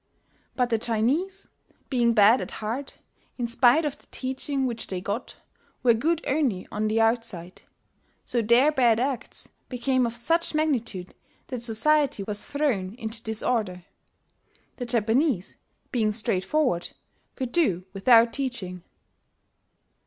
But 0.55 0.71
the 0.71 0.79
Chinese, 0.79 1.47
being 1.91 2.15
bad 2.15 2.41
at 2.41 2.53
heart, 2.53 2.97
in 3.37 3.45
spite 3.45 3.85
of 3.85 3.99
the 3.99 4.07
teaching 4.09 4.65
which 4.65 4.87
they 4.87 4.99
got, 4.99 5.35
were 5.83 5.93
good 5.93 6.23
only 6.25 6.67
on 6.71 6.87
the 6.87 6.99
outside; 6.99 7.61
so 8.25 8.41
their 8.41 8.71
bad 8.71 8.99
acts 8.99 9.51
became 9.69 10.07
of 10.07 10.15
such 10.15 10.55
magnitude 10.55 11.13
that 11.49 11.61
society 11.61 12.23
was 12.23 12.43
thrown 12.43 12.95
into 12.95 13.21
disorder. 13.21 13.83
The 14.77 14.87
Japanese, 14.87 15.57
being 15.91 16.11
straightforward, 16.13 16.93
could 17.35 17.51
do 17.51 17.83
without 17.93 18.33
teaching." 18.33 18.81